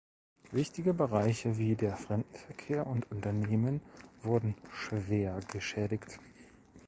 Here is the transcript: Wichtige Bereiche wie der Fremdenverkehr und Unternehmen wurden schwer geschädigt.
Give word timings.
Wichtige 0.49 0.95
Bereiche 0.95 1.59
wie 1.59 1.75
der 1.75 1.95
Fremdenverkehr 1.95 2.87
und 2.87 3.11
Unternehmen 3.11 3.81
wurden 4.23 4.55
schwer 4.71 5.39
geschädigt. 5.53 6.19